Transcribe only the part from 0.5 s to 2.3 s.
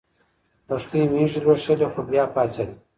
لښتې مېږې لوشلې خو بیا